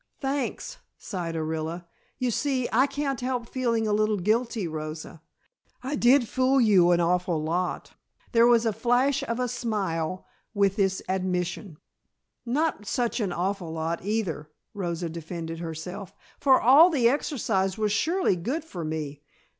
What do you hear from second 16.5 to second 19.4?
all the exercise was surely good for me.